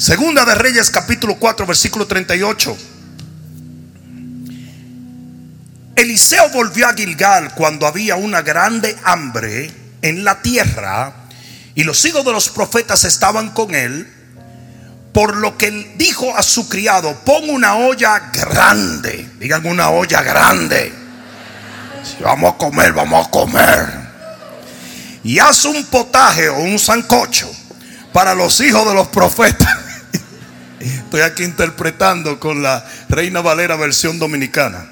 [0.00, 2.74] Segunda de Reyes capítulo 4 versículo 38.
[5.94, 11.12] Eliseo volvió a Gilgal cuando había una grande hambre en la tierra
[11.74, 14.10] y los hijos de los profetas estaban con él,
[15.12, 20.22] por lo que él dijo a su criado, pon una olla grande, digan una olla
[20.22, 20.94] grande.
[22.04, 23.86] Si vamos a comer, vamos a comer.
[25.24, 27.50] Y haz un potaje o un sancocho
[28.14, 29.89] para los hijos de los profetas.
[30.80, 34.90] Estoy aquí interpretando con la Reina Valera versión dominicana.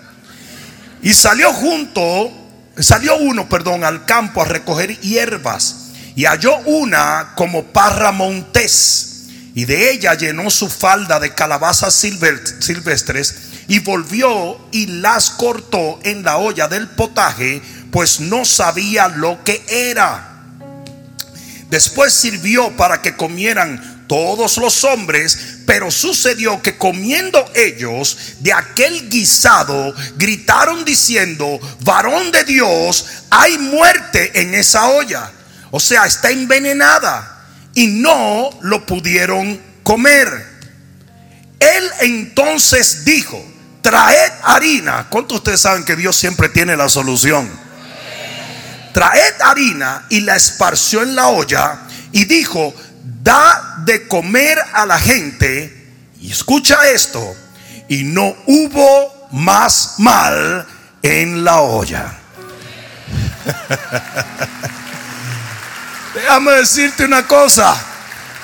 [1.03, 2.31] Y salió junto,
[2.79, 9.09] salió uno, perdón, al campo a recoger hierbas y halló una como parra montés
[9.55, 13.35] y de ella llenó su falda de calabazas silvestres
[13.67, 19.65] y volvió y las cortó en la olla del potaje, pues no sabía lo que
[19.69, 20.45] era.
[21.71, 29.09] Después sirvió para que comieran todos los hombres, pero sucedió que comiendo ellos de aquel
[29.09, 35.31] guisado, gritaron diciendo, varón de Dios, hay muerte en esa olla.
[35.71, 40.59] O sea, está envenenada y no lo pudieron comer.
[41.61, 43.45] Él entonces dijo,
[43.83, 45.07] traed harina.
[45.11, 47.49] ¿Cuántos ustedes saben que Dios siempre tiene la solución?
[48.93, 51.81] Traed harina y la esparció en la olla
[52.13, 52.75] y dijo,
[53.23, 55.75] da de comer a la gente,
[56.21, 57.35] y escucha esto,
[57.89, 60.67] y no hubo más mal
[61.01, 62.13] en la olla.
[66.15, 67.75] Déjame decirte una cosa.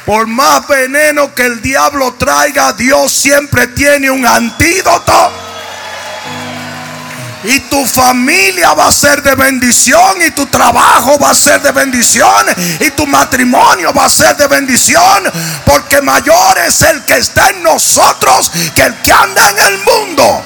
[0.06, 5.43] Por más veneno que el diablo traiga, Dios siempre tiene un antídoto.
[7.44, 10.22] Y tu familia va a ser de bendición.
[10.26, 12.46] Y tu trabajo va a ser de bendición.
[12.80, 15.24] Y tu matrimonio va a ser de bendición.
[15.64, 20.44] Porque mayor es el que está en nosotros que el que anda en el mundo.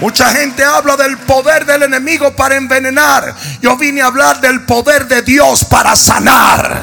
[0.00, 3.34] Mucha gente habla del poder del enemigo para envenenar.
[3.60, 6.82] Yo vine a hablar del poder de Dios para sanar.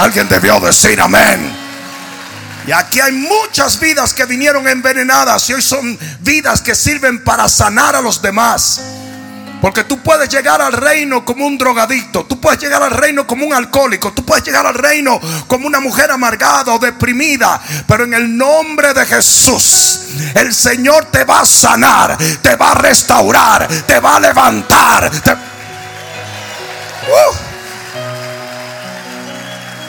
[0.00, 1.67] Alguien debió decir amén.
[2.68, 7.48] Y aquí hay muchas vidas que vinieron envenenadas y hoy son vidas que sirven para
[7.48, 8.82] sanar a los demás.
[9.62, 13.46] Porque tú puedes llegar al reino como un drogadicto, tú puedes llegar al reino como
[13.46, 18.12] un alcohólico, tú puedes llegar al reino como una mujer amargada o deprimida, pero en
[18.12, 20.00] el nombre de Jesús,
[20.34, 25.10] el Señor te va a sanar, te va a restaurar, te va a levantar.
[27.08, 27.37] ¡Uh!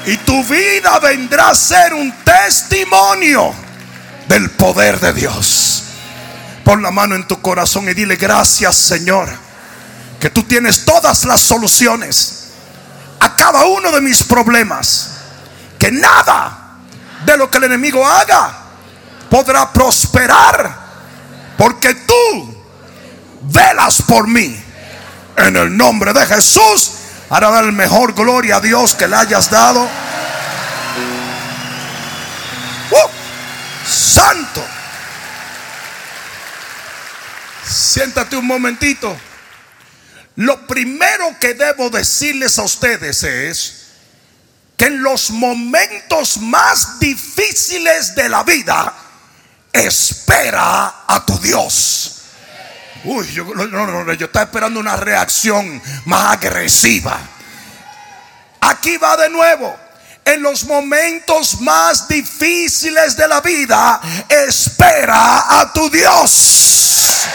[0.05, 3.53] Y tu vida vendrá a ser un testimonio
[4.27, 5.83] del poder de Dios.
[6.63, 9.29] Pon la mano en tu corazón y dile gracias Señor.
[10.19, 12.51] Que tú tienes todas las soluciones
[13.19, 15.11] a cada uno de mis problemas.
[15.77, 16.77] Que nada
[17.25, 18.53] de lo que el enemigo haga
[19.29, 20.89] podrá prosperar.
[21.57, 22.63] Porque tú
[23.41, 24.63] velas por mí.
[25.37, 26.91] En el nombre de Jesús.
[27.29, 29.83] Ahora dar mejor gloria a Dios que le hayas dado.
[32.91, 33.09] ¡Uh!
[33.87, 34.65] Santo.
[37.63, 39.15] Siéntate un momentito.
[40.37, 43.75] Lo primero que debo decirles a ustedes es
[44.75, 48.93] que en los momentos más difíciles de la vida,
[49.73, 52.18] espera a tu Dios.
[53.03, 57.19] Uy, yo, no, yo estaba esperando una reacción más agresiva.
[58.61, 59.77] Aquí va de nuevo.
[60.25, 67.25] En los momentos más difíciles de la vida, espera a tu Dios.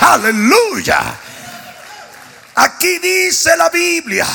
[0.00, 1.14] Aleluya.
[2.54, 4.26] Aquí dice la Biblia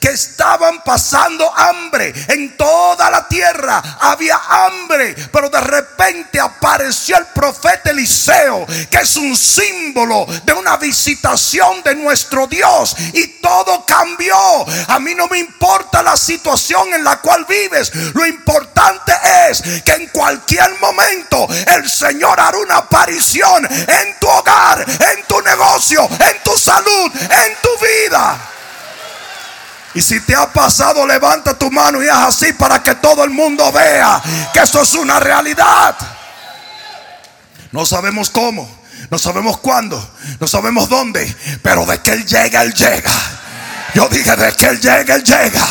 [0.00, 3.82] que estaban pasando hambre en toda la tierra.
[4.00, 10.76] Había hambre, pero de repente apareció el profeta Eliseo, que es un símbolo de una
[10.76, 12.96] visitación de nuestro Dios.
[13.12, 14.36] Y todo cambió.
[14.88, 17.92] A mí no me importa la situación en la cual vives.
[18.14, 19.12] Lo importante
[19.50, 25.40] es que en cualquier momento el Señor hará una aparición en tu hogar, en tu
[25.42, 28.38] negocio, en tu salud, en tu vida.
[29.94, 33.30] Y si te ha pasado, levanta tu mano y haz así para que todo el
[33.30, 35.96] mundo vea que eso es una realidad.
[37.72, 38.68] No sabemos cómo,
[39.10, 43.10] no sabemos cuándo, no sabemos dónde, pero de que Él llega, Él llega.
[43.94, 45.66] Yo dije, de que Él llega, Él llega.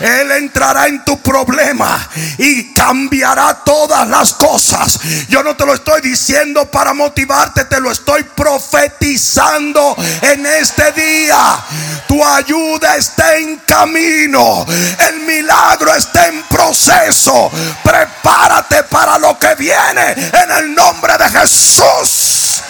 [0.00, 2.08] Él entrará en tu problema
[2.38, 4.98] y cambiará todas las cosas.
[5.28, 11.62] Yo no te lo estoy diciendo para motivarte, te lo estoy profetizando en este día.
[12.08, 14.66] Tu ayuda está en camino.
[15.08, 17.50] El milagro está en proceso.
[17.82, 22.62] Prepárate para lo que viene en el nombre de Jesús.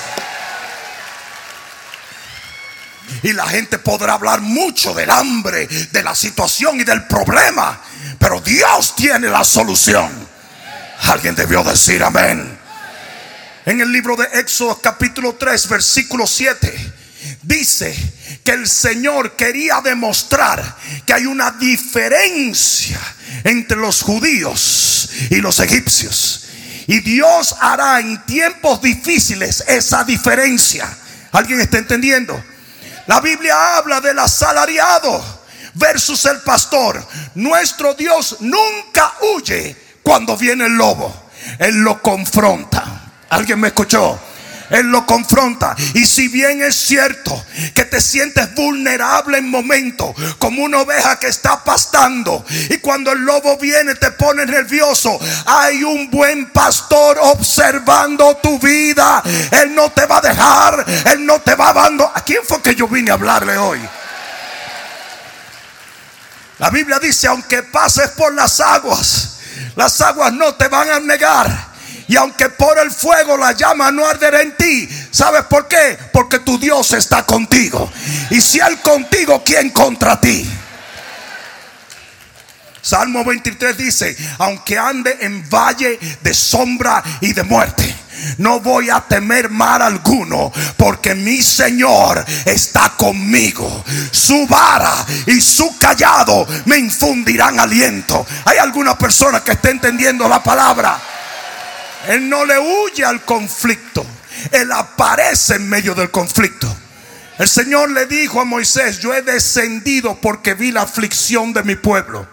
[3.23, 7.81] Y la gente podrá hablar mucho del hambre, de la situación y del problema.
[8.19, 10.11] Pero Dios tiene la solución.
[11.03, 12.59] Alguien debió decir amén.
[13.67, 16.93] En el libro de Éxodo capítulo 3 versículo 7
[17.43, 17.95] dice
[18.43, 20.77] que el Señor quería demostrar
[21.07, 22.99] que hay una diferencia
[23.45, 26.47] entre los judíos y los egipcios.
[26.87, 30.89] Y Dios hará en tiempos difíciles esa diferencia.
[31.33, 32.43] ¿Alguien está entendiendo?
[33.11, 35.21] La Biblia habla del asalariado
[35.75, 37.05] versus el pastor.
[37.35, 41.13] Nuestro Dios nunca huye cuando viene el lobo.
[41.59, 42.85] Él lo confronta.
[43.31, 44.17] ¿Alguien me escuchó?
[44.71, 45.75] Él lo confronta.
[45.95, 47.45] Y si bien es cierto
[47.75, 53.21] que te sientes vulnerable en momentos, como una oveja que está pastando, y cuando el
[53.21, 59.23] lobo viene te pone nervioso, hay un buen pastor observando tu vida.
[59.51, 62.13] Él no te va a dejar, Él no te va a abandonar.
[62.15, 63.81] ¿A quién fue que yo vine a hablarle hoy?
[66.59, 69.39] La Biblia dice, aunque pases por las aguas,
[69.77, 71.70] las aguas no te van a negar
[72.11, 75.97] y aunque por el fuego la llama no arderá en ti, ¿sabes por qué?
[76.13, 77.89] Porque tu Dios está contigo.
[78.31, 80.45] Y si Él contigo, ¿quién contra ti?
[82.83, 87.95] Salmo 23 dice, aunque ande en valle de sombra y de muerte,
[88.39, 93.85] no voy a temer mal alguno, porque mi Señor está conmigo.
[94.11, 98.27] Su vara y su callado me infundirán aliento.
[98.47, 101.01] ¿Hay alguna persona que esté entendiendo la palabra?
[102.09, 104.05] Él no le huye al conflicto.
[104.53, 106.75] Él aparece en medio del conflicto.
[107.39, 111.75] El Señor le dijo a Moisés, yo he descendido porque vi la aflicción de mi
[111.75, 112.29] pueblo.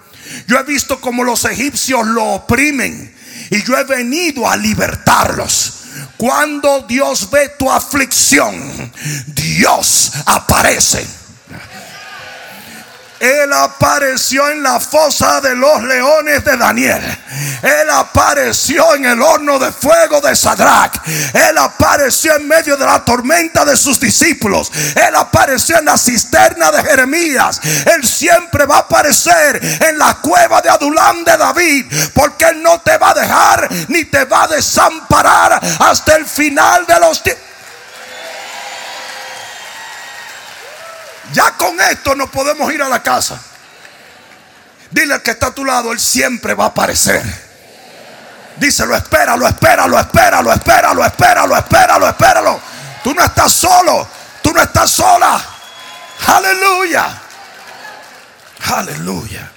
[0.48, 3.16] Yo he visto como los egipcios lo oprimen
[3.50, 5.74] y yo he venido a libertarlos.
[6.18, 8.92] Cuando Dios ve tu aflicción,
[9.28, 11.17] Dios aparece.
[13.20, 17.02] Él apareció en la fosa de los leones de Daniel.
[17.62, 20.96] Él apareció en el horno de fuego de Sadrach.
[21.34, 24.72] Él apareció en medio de la tormenta de sus discípulos.
[24.96, 27.60] Él apareció en la cisterna de Jeremías.
[27.86, 31.86] Él siempre va a aparecer en la cueva de Adulam de David.
[32.14, 36.86] Porque Él no te va a dejar ni te va a desamparar hasta el final
[36.86, 37.48] de los tiempos.
[41.34, 43.40] Ya con esto no podemos ir a la casa.
[44.92, 47.24] Dile al que está a tu lado, Él siempre va a aparecer.
[48.58, 52.62] Díselo, espéralo, espéralo, espéralo, espéralo, espéralo, espéralo, espéralo.
[53.04, 54.08] Tú no estás solo,
[54.42, 55.40] tú no estás sola.
[56.26, 57.22] Aleluya.
[58.74, 59.52] Aleluya.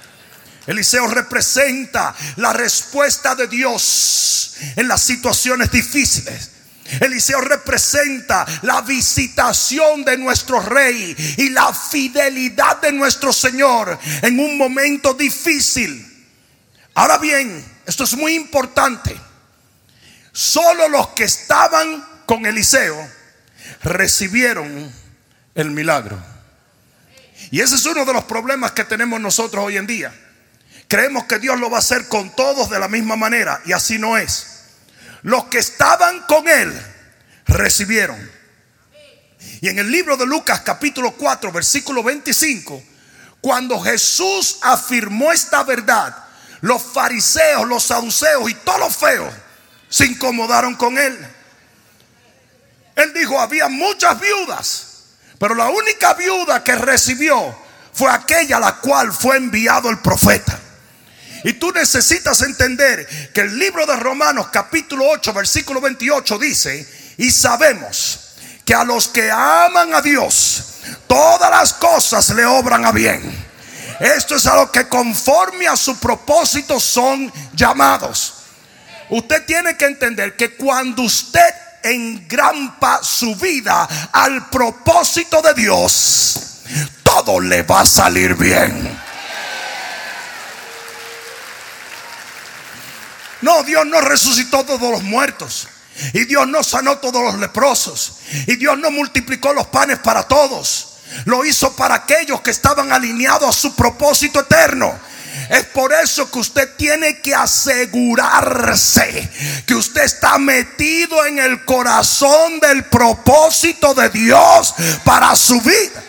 [0.67, 6.51] Eliseo representa la respuesta de Dios en las situaciones difíciles.
[6.99, 14.57] Eliseo representa la visitación de nuestro rey y la fidelidad de nuestro Señor en un
[14.57, 16.07] momento difícil.
[16.93, 19.15] Ahora bien, esto es muy importante.
[20.33, 23.09] Solo los que estaban con Eliseo
[23.83, 24.91] recibieron
[25.55, 26.21] el milagro.
[27.49, 30.13] Y ese es uno de los problemas que tenemos nosotros hoy en día.
[30.87, 33.97] Creemos que Dios lo va a hacer con todos de la misma manera y así
[33.97, 34.50] no es.
[35.23, 36.73] Los que estaban con él
[37.45, 38.31] recibieron.
[39.61, 42.83] Y en el libro de Lucas capítulo 4 versículo 25,
[43.41, 46.15] cuando Jesús afirmó esta verdad,
[46.61, 49.33] los fariseos, los saduceos y todos los feos
[49.89, 51.17] se incomodaron con él.
[52.95, 54.87] Él dijo, había muchas viudas,
[55.39, 57.55] pero la única viuda que recibió
[57.93, 60.59] fue aquella a la cual fue enviado el profeta.
[61.43, 67.31] Y tú necesitas entender que el libro de Romanos capítulo 8 versículo 28 dice, y
[67.31, 70.63] sabemos que a los que aman a Dios,
[71.07, 73.51] todas las cosas le obran a bien.
[73.99, 78.33] Esto es a lo que conforme a su propósito son llamados.
[79.09, 86.39] Usted tiene que entender que cuando usted engrampa su vida al propósito de Dios,
[87.03, 89.00] todo le va a salir bien.
[93.41, 95.67] No, Dios no resucitó todos los muertos.
[96.13, 98.13] Y Dios no sanó todos los leprosos.
[98.47, 100.87] Y Dios no multiplicó los panes para todos.
[101.25, 104.97] Lo hizo para aquellos que estaban alineados a su propósito eterno.
[105.49, 109.29] Es por eso que usted tiene que asegurarse
[109.65, 116.03] que usted está metido en el corazón del propósito de Dios para su vida.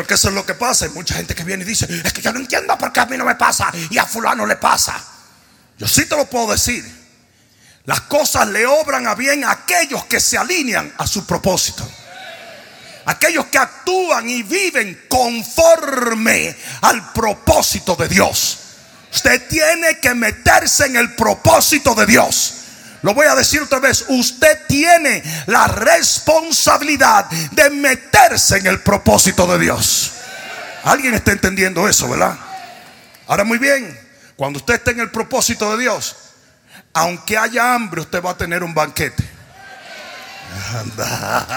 [0.00, 0.86] Porque eso es lo que pasa.
[0.86, 3.04] Hay mucha gente que viene y dice, es que yo no entiendo por qué a
[3.04, 4.98] mí no me pasa y a fulano le pasa.
[5.76, 6.82] Yo sí te lo puedo decir.
[7.84, 11.86] Las cosas le obran a bien a aquellos que se alinean a su propósito.
[13.04, 18.58] Aquellos que actúan y viven conforme al propósito de Dios.
[19.12, 22.54] Usted tiene que meterse en el propósito de Dios.
[23.02, 24.04] Lo voy a decir otra vez.
[24.08, 30.12] Usted tiene la responsabilidad de meterse en el propósito de Dios.
[30.84, 32.38] ¿Alguien está entendiendo eso, verdad?
[33.26, 33.98] Ahora muy bien,
[34.36, 36.16] cuando usted esté en el propósito de Dios,
[36.92, 39.22] aunque haya hambre, usted va a tener un banquete.